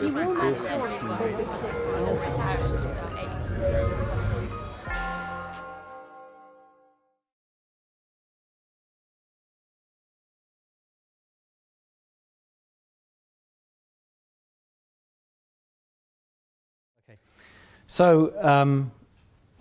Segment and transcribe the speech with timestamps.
[0.00, 0.34] He will.
[17.86, 18.90] So, um,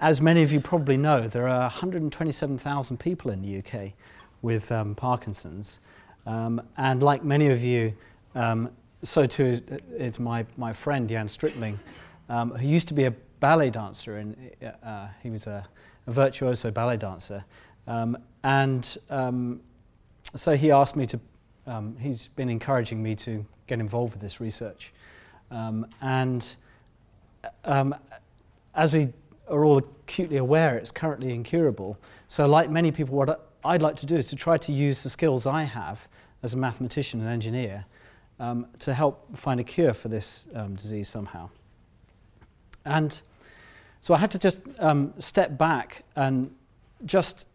[0.00, 3.92] as many of you probably know, there are 127,000 people in the UK
[4.42, 5.78] with um, Parkinson's.
[6.26, 7.94] Um, and like many of you,
[8.34, 8.70] um,
[9.02, 9.60] so too
[9.96, 11.78] is, my, my friend Jan Strickling,
[12.28, 14.50] um, who used to be a ballet dancer, and
[14.82, 15.66] uh, he was a,
[16.06, 17.44] a, virtuoso ballet dancer.
[17.86, 19.60] Um, and um,
[20.34, 21.20] so he asked me to,
[21.66, 24.92] um, he's been encouraging me to get involved with this research.
[25.50, 26.56] Um, and
[27.64, 27.94] um,
[28.74, 29.08] as we
[29.48, 31.96] are all acutely aware, it's currently incurable.
[32.26, 35.08] So, like many people, what I'd like to do is to try to use the
[35.08, 36.06] skills I have
[36.42, 37.84] as a mathematician and engineer
[38.40, 41.48] um, to help find a cure for this um, disease somehow.
[42.84, 43.20] And
[44.00, 46.54] so I had to just um, step back and
[47.04, 47.46] just,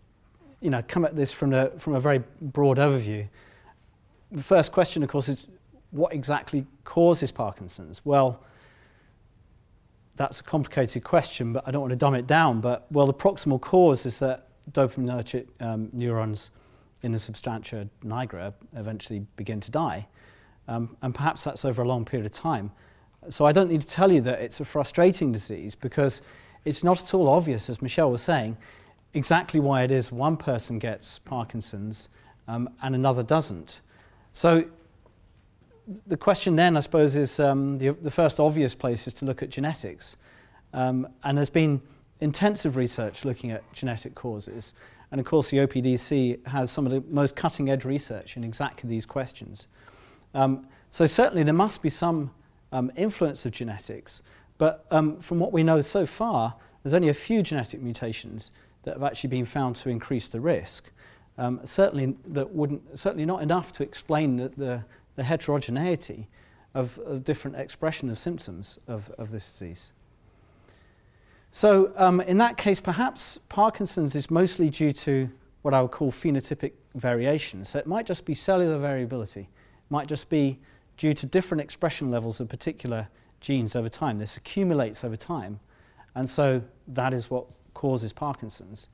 [0.62, 3.28] you know, come at this from a, from a very broad overview.
[4.31, 5.48] The first question, of course, is
[5.92, 8.02] what exactly causes Parkinson's?
[8.03, 8.42] Well,
[10.16, 12.62] that's a complicated question, but I don't want to dumb it down.
[12.62, 16.52] But, well, the proximal cause is that dopaminergic um, neurons
[17.02, 20.08] in the substantia nigra eventually begin to die.
[20.67, 22.72] Um, and perhaps that's over a long period of time.
[23.30, 26.22] So I don't need to tell you that it's a frustrating disease because
[26.66, 28.58] it's not at all obvious, as Michelle was saying,
[29.14, 32.09] exactly why it is one person gets Parkinson's
[32.47, 33.81] um, and another doesn't.
[34.31, 34.66] So
[36.08, 39.44] the question then, I suppose, is um, the, the, first obvious place is to look
[39.44, 40.16] at genetics.
[40.73, 41.81] Um, and there's been
[42.22, 44.73] intensive research looking at genetic causes.
[45.11, 48.89] And of course, the OPDC has some of the most cutting edge research in exactly
[48.89, 49.67] these questions.
[50.34, 52.31] Um, so, certainly, there must be some
[52.72, 54.22] um, influence of genetics.
[54.58, 58.52] But um, from what we know so far, there's only a few genetic mutations
[58.84, 60.91] that have actually been found to increase the risk.
[61.38, 64.84] Um, certainly, that wouldn't, certainly not enough to explain the, the,
[65.16, 66.28] the heterogeneity
[66.75, 69.91] of, of, different expression of symptoms of, of this disease.
[71.52, 75.29] So, um, in that case, perhaps Parkinson's is mostly due to
[75.62, 77.63] what I would call phenotypic variation.
[77.66, 79.47] So, it might just be cellular variability, it
[79.90, 80.60] might just be
[80.98, 83.08] due to different expression levels of particular
[83.42, 84.20] genes over time.
[84.20, 85.60] This accumulates over time,
[86.16, 88.90] and so that is what causes Parkinson's.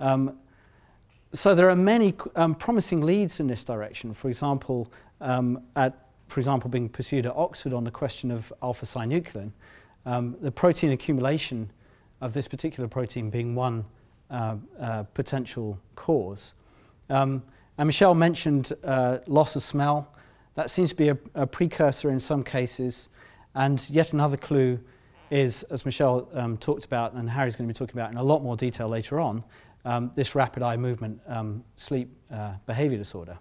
[0.00, 0.38] Um,
[1.34, 4.12] so, there are many um, promising leads in this direction.
[4.12, 8.84] For example, um, at, for example, being pursued at Oxford on the question of alpha
[8.84, 9.50] synuclein,
[10.04, 11.70] um, the protein accumulation
[12.20, 13.84] of this particular protein being one
[14.30, 16.54] uh, uh, potential cause.
[17.10, 17.42] Um,
[17.78, 20.08] and Michelle mentioned uh, loss of smell.
[20.54, 23.08] That seems to be a, a, precursor in some cases.
[23.54, 24.78] And yet another clue
[25.30, 28.22] is, as Michelle um, talked about, and Harry's going to be talking about in a
[28.22, 29.42] lot more detail later on,
[29.84, 33.38] um, this rapid eye movement um, sleep uh, behavior disorder.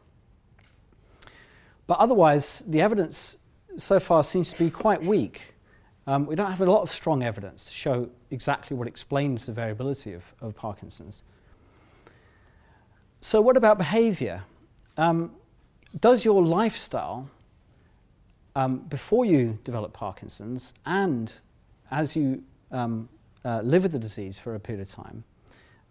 [1.88, 3.38] But otherwise, the evidence
[3.78, 5.53] so far seems to be quite weak.
[6.08, 9.52] Um, we don't have a lot of strong evidence to show exactly what explains the
[9.52, 11.24] variability of, of Parkinson's.
[13.23, 14.43] So, what about behavior?
[14.97, 15.31] Um,
[15.99, 17.29] does your lifestyle,
[18.55, 21.31] um, before you develop Parkinson's and
[21.91, 23.07] as you um,
[23.45, 25.23] uh, live with the disease for a period of time,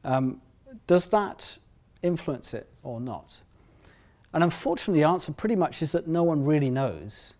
[0.04, 0.40] um,
[0.88, 1.56] does that
[2.02, 3.40] influence it or not?
[4.32, 7.34] And unfortunately, the answer pretty much is that no one really knows.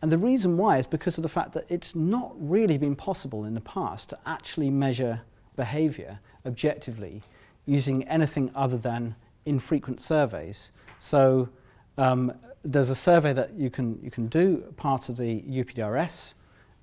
[0.00, 3.44] And the reason why is because of the fact that it's not really been possible
[3.44, 5.20] in the past to actually measure
[5.56, 7.22] behavior objectively
[7.66, 9.14] using anything other than
[9.46, 10.70] infrequent surveys.
[10.98, 11.48] So
[11.98, 12.32] um,
[12.64, 16.34] there's a survey that you can, you can do, part of the UPDRS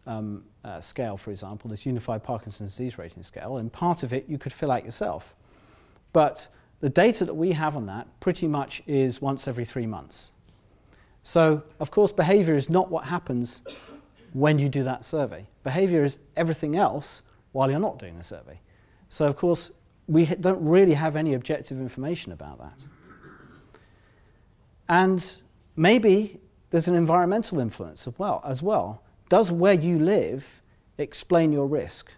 [0.08, 4.26] um, uh, scale, for example, this Unified Parkinson's Disease Rating Scale, and part of it
[4.28, 5.36] you could fill out yourself.
[6.14, 6.48] But
[6.82, 10.32] the data that we have on that pretty much is once every three months.
[11.24, 13.62] So, of course, behavior is not what happens
[14.34, 15.46] when you do that survey.
[15.64, 17.22] Behavior is everything else
[17.52, 18.60] while you're not doing the survey.
[19.10, 19.72] So, of course,
[20.10, 22.86] we don't really have any objective information about that.
[24.90, 25.36] And
[25.76, 26.40] maybe
[26.72, 28.42] there's an environmental influence as well.
[28.44, 29.04] As well.
[29.30, 30.64] Does where you live
[30.98, 32.12] explain your risk?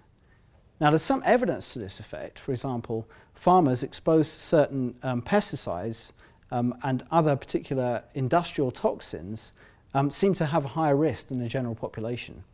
[0.79, 2.39] Now, there's some evidence to this effect.
[2.39, 6.11] For example, farmers exposed to certain um, pesticides
[6.49, 9.51] um, and other particular industrial toxins
[9.93, 12.45] um, seem to have a higher risk than the general population.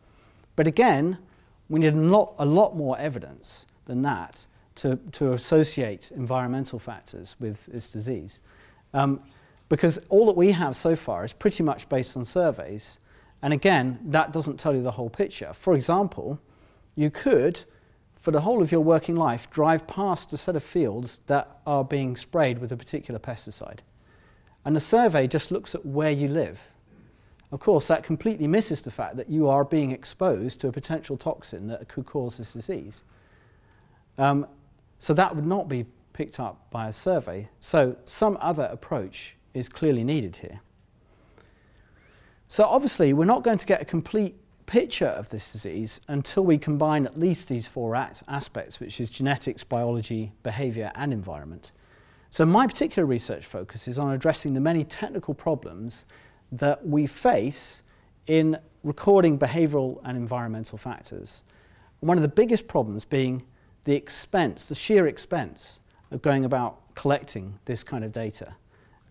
[0.55, 1.19] But again,
[1.69, 4.47] we need a lot, a lot more evidence than that
[4.77, 8.41] to, to associate environmental factors with this disease.
[8.94, 9.21] Um,
[9.69, 13.00] because all that we have so far is pretty much based on surveys.
[13.41, 15.53] And again, that doesn't tell you the whole picture.
[15.53, 16.39] For example,
[16.95, 17.63] you could,
[18.21, 21.83] for the whole of your working life, drive past a set of fields that are
[21.83, 23.80] being sprayed with a particular pesticide.
[24.63, 26.59] And the survey just looks at where you live.
[27.51, 31.18] Of course, that completely misses the fact that you are being exposed to a potential
[31.18, 33.03] toxin that could cause this disease.
[34.18, 34.47] Um,
[34.99, 37.49] so that would not be picked up by a survey.
[37.59, 40.61] So some other approach is clearly needed here.
[42.47, 44.35] So obviously, we're not going to get a complete
[44.65, 49.63] picture of this disease until we combine at least these four aspects, which is genetics,
[49.63, 51.71] biology, behavior, and environment.
[52.29, 56.05] So my particular research focus is on addressing the many technical problems
[56.51, 57.81] that we face
[58.27, 61.44] in recording behavioral and environmental factors.
[62.01, 63.44] One of the biggest problems being
[63.87, 65.79] the expense, the sheer expense
[66.11, 68.53] of going about collecting this kind of data.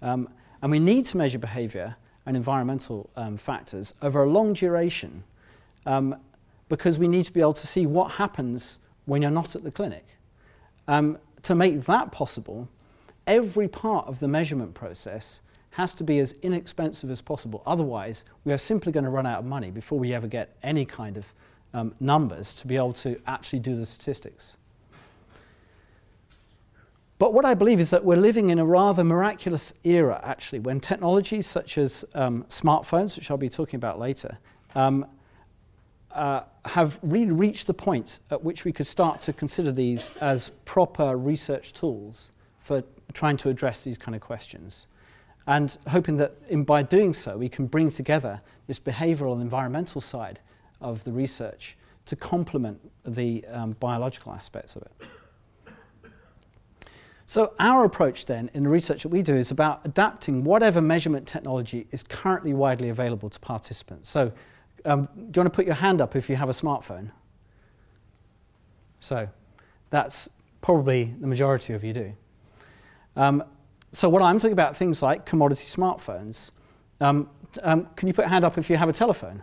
[0.02, 0.28] Um,
[0.60, 1.96] and we need to measure behavior
[2.26, 5.24] and environmental um, factors over a long duration
[5.86, 6.14] um,
[6.68, 9.70] because we need to be able to see what happens when you're not at the
[9.70, 10.04] clinic.
[10.88, 12.68] Um, to make that possible,
[13.26, 15.40] every part of the measurement process
[15.70, 17.62] has to be as inexpensive as possible.
[17.64, 20.84] Otherwise, we are simply going to run out of money before we ever get any
[20.84, 21.32] kind of
[21.72, 24.54] um, numbers to be able to actually do the statistics.
[27.18, 30.80] But what I believe is that we're living in a rather miraculous era, actually, when
[30.80, 34.38] technologies such as um, smartphones, which I'll be talking about later,
[34.74, 35.06] um,
[36.12, 40.50] uh, have really reached the point at which we could start to consider these as
[40.64, 42.30] proper research tools
[42.60, 42.82] for
[43.12, 44.86] trying to address these kind of questions.
[45.46, 50.00] And hoping that in, by doing so, we can bring together this behavioral and environmental
[50.00, 50.40] side
[50.80, 51.76] of the research
[52.06, 54.92] to complement the um, biological aspects of it.
[57.28, 61.26] So, our approach then in the research that we do is about adapting whatever measurement
[61.26, 64.08] technology is currently widely available to participants.
[64.08, 64.32] So,
[64.84, 67.10] um, do you want to put your hand up if you have a smartphone?
[69.00, 69.28] So,
[69.90, 70.28] that's
[70.60, 72.12] probably the majority of you do.
[73.16, 73.42] Um,
[73.90, 76.52] so, what I'm talking about things like commodity smartphones.
[77.00, 77.28] Um,
[77.64, 79.42] um can you put a hand up if you have a telephone?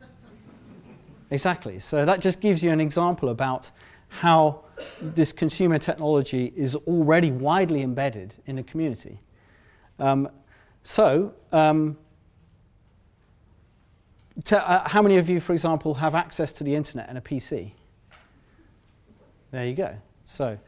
[1.30, 1.78] exactly.
[1.78, 3.70] So, that just gives you an example about
[4.08, 4.60] how
[5.00, 9.20] this consumer technology is already widely embedded in the community.
[9.98, 10.28] Um,
[10.82, 11.96] so, um,
[14.50, 17.72] uh, how many of you, for example, have access to the internet and a PC?
[19.50, 19.94] There you go.
[20.24, 20.58] So,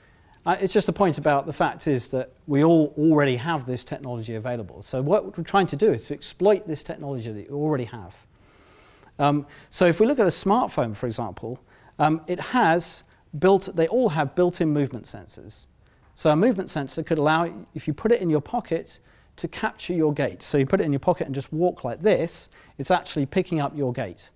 [0.46, 3.82] uh, it's just a point about the fact is that we all already have this
[3.82, 4.80] technology available.
[4.80, 8.14] So, what we're trying to do is to exploit this technology that you already have.
[9.18, 11.58] Um, so, if we look at a smartphone, for example,
[11.98, 13.02] um, it has
[13.38, 15.66] built, they all have built-in movement sensors.
[16.14, 18.98] So a movement sensor could allow, if you put it in your pocket,
[19.36, 20.42] to capture your gait.
[20.42, 22.48] So you put it in your pocket and just walk like this,
[22.78, 24.30] it's actually picking up your gait.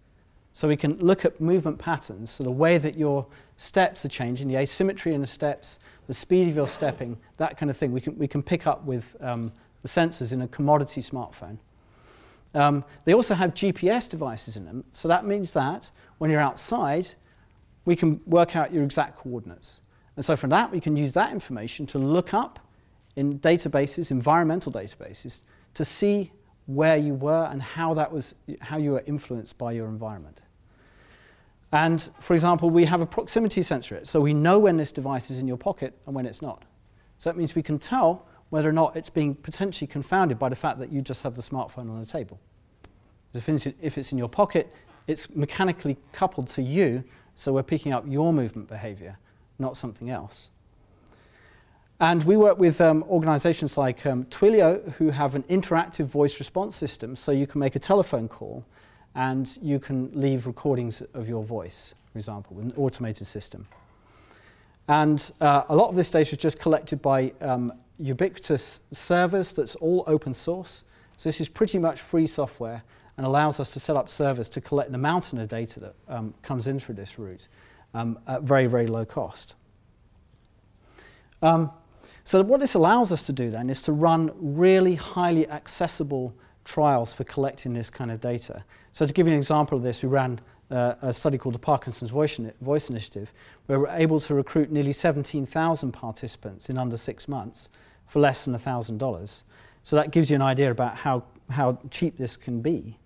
[0.53, 3.27] So we can look at movement patterns, so the way that your
[3.57, 7.71] steps are changing, the asymmetry in the steps, the speed of your stepping, that kind
[7.71, 7.93] of thing.
[7.93, 11.59] We can, we can pick up with um, the sensors in a commodity smartphone.
[12.53, 17.15] Um, they also have GPS devices in them, so that means that when you're outside,
[17.85, 19.81] we can work out your exact coordinates.
[20.17, 22.59] And so from that, we can use that information to look up
[23.17, 25.41] in databases, environmental databases,
[25.75, 26.33] to see
[26.67, 30.41] where you were and how, that was, how you were influenced by your environment.
[31.73, 35.39] And for example, we have a proximity sensor, so we know when this device is
[35.39, 36.65] in your pocket and when it's not.
[37.19, 40.57] So that means we can tell whether or not it's being potentially confounded by the
[40.57, 42.41] fact that you just have the smartphone on the table.
[43.33, 43.49] If
[43.99, 44.73] it's in your pocket,
[45.11, 49.17] it's mechanically coupled to you so we're picking up your movement behavior,
[49.59, 50.51] not something else.
[51.99, 56.77] And we work with um, organizations like um, Twilio, who have an interactive voice response
[56.77, 57.17] system.
[57.17, 58.65] So you can make a telephone call
[59.15, 63.67] and you can leave recordings of your voice, for example, with an automated system.
[64.89, 69.77] And uh, a lot of this data is just collected by um, ubiquitous servers that's
[69.77, 70.85] all open source.
[71.17, 72.83] So this is pretty much free software
[73.21, 76.33] and allows us to set up servers to collect the mountain of data that um,
[76.41, 77.49] comes in through this route
[77.93, 79.57] um, at very, very low cost.
[81.43, 81.71] Um,
[82.25, 86.35] so what this allows us to do then is to run really highly accessible
[86.65, 88.65] trials for collecting this kind of data.
[88.93, 91.59] So to give you an example of this, we ran uh, a study called the
[91.59, 93.35] Parkinson's Voice, Voice Initiative,
[93.67, 97.69] where we were able to recruit nearly 17,000 participants in under six months
[98.07, 99.43] for less than $1,000.
[99.83, 102.97] So that gives you an idea about how, how cheap this can be.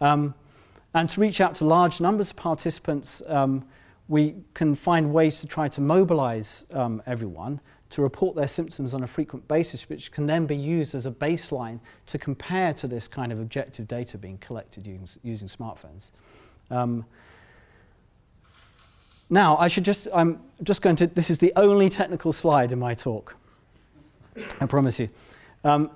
[0.00, 0.34] Um,
[0.94, 3.64] and to reach out to large numbers of participants, um,
[4.08, 7.60] we can find ways to try to mobilize um, everyone
[7.90, 11.10] to report their symptoms on a frequent basis, which can then be used as a
[11.10, 16.10] baseline to compare to this kind of objective data being collected using, using smartphones.
[16.70, 17.04] Um,
[19.30, 22.78] now, I should just, I'm just going to, this is the only technical slide in
[22.78, 23.36] my talk.
[24.60, 25.08] I promise you.
[25.62, 25.90] Um,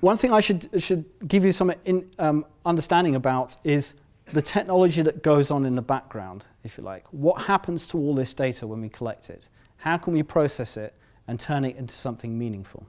[0.00, 3.94] one thing I should, should give you some in, um, understanding about is
[4.32, 7.04] the technology that goes on in the background, if you like.
[7.10, 9.48] What happens to all this data when we collect it?
[9.78, 10.94] How can we process it
[11.26, 12.86] and turn it into something meaningful?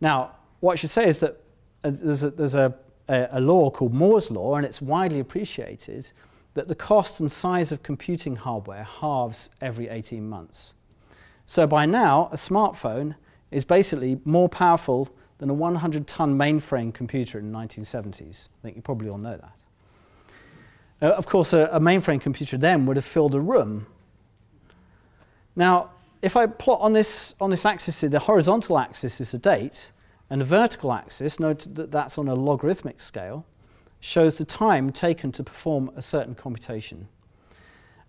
[0.00, 1.40] Now, what I should say is that
[1.84, 2.74] uh, there's, a, there's a,
[3.08, 6.10] a, a law called Moore's Law, and it's widely appreciated
[6.54, 10.74] that the cost and size of computing hardware halves every 18 months.
[11.46, 13.16] So by now, a smartphone
[13.50, 18.46] is basically more powerful than a 100 ton mainframe computer in the 1970s.
[18.46, 19.52] I think you probably all know that.
[21.02, 23.86] Uh, of course, a, a mainframe computer then would have filled a room.
[25.56, 25.90] Now,
[26.22, 29.90] if I plot on this, on this axis, the horizontal axis is the date,
[30.30, 33.44] and the vertical axis, note that that's on a logarithmic scale,
[33.98, 37.08] shows the time taken to perform a certain computation.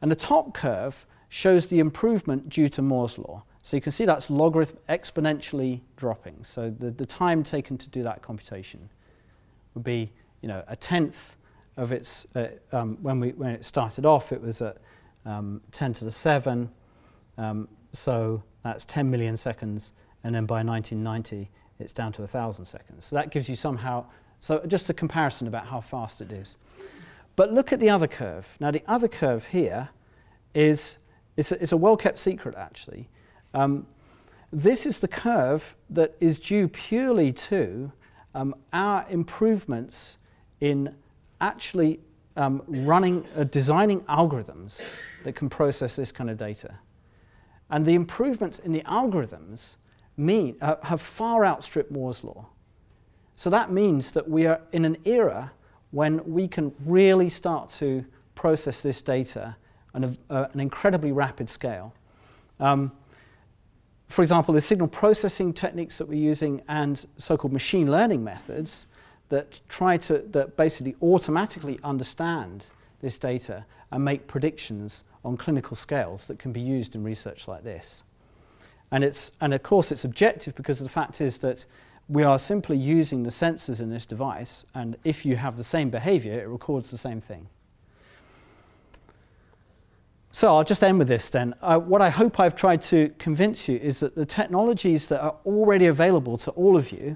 [0.03, 3.43] And the top curve shows the improvement due to Moore's law.
[3.63, 6.43] So you can see that's logarithm exponentially dropping.
[6.43, 8.89] So the, the time taken to do that computation
[9.74, 11.38] would be you know, a tenth
[11.77, 14.77] of its, uh, um, when, we, when it started off, it was at
[15.25, 16.70] um, 10 to the 7.
[17.38, 19.93] Um, so that's 10 million seconds.
[20.24, 23.05] And then by 1990, it's down to 1,000 seconds.
[23.05, 24.05] So that gives you somehow
[24.43, 26.58] so just a comparison about how fast it is.
[27.38, 28.58] But look at the other curve.
[28.60, 29.88] Now, the other curve here
[30.53, 30.98] is
[31.38, 33.08] it's a, it's a well kept secret, actually.
[33.53, 33.86] Um,
[34.51, 37.91] this is the curve that is due purely to
[38.36, 40.17] um, our improvements
[40.62, 40.95] in
[41.41, 42.00] actually
[42.36, 44.86] um, running, uh, designing algorithms
[45.24, 46.75] that can process this kind of data.
[47.69, 49.75] And the improvements in the algorithms
[50.17, 52.45] mean, uh, have far outstripped Moore's law.
[53.36, 55.51] So that means that we are in an era
[55.91, 58.05] when we can really start to
[58.36, 59.55] process this data
[59.93, 61.93] on a, uh, an incredibly rapid scale.
[62.60, 62.91] Um,
[64.13, 68.86] for example, the signal processing techniques that we're using and so-called machine learning methods
[69.29, 72.65] that try to that basically automatically understand
[73.01, 77.63] this data and make predictions on clinical scales that can be used in research like
[77.63, 78.03] this.
[78.91, 81.65] And, it's, and of course, it's objective because the fact is that
[82.08, 85.89] we are simply using the sensors in this device, and if you have the same
[85.89, 87.48] behavior, it records the same thing.
[90.35, 91.53] So I'll just end with this then.
[91.61, 95.35] Uh, what I hope I've tried to convince you is that the technologies that are
[95.45, 97.15] already available to all of you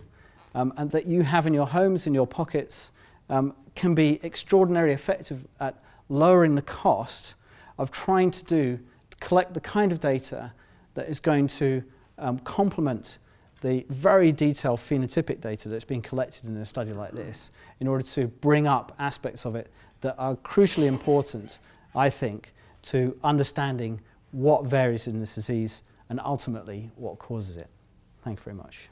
[0.54, 2.92] um, and that you have in your homes, in your pockets,
[3.32, 7.34] um, can be extraordinarily effective at lowering the cost
[7.80, 10.54] of trying to do, to collect the kind of data
[10.94, 11.84] that is going to
[12.20, 13.18] um, complement
[13.62, 18.04] the very detailed phenotypic data that's been collected in a study like this in order
[18.04, 19.72] to bring up aspects of it
[20.02, 21.58] that are crucially important,
[21.96, 22.54] I think,
[22.88, 24.00] to understanding
[24.32, 27.68] what varies in this disease and ultimately what causes it.
[28.24, 28.90] Thank you very much.